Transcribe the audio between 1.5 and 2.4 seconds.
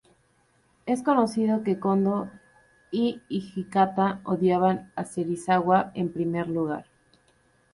que Kondo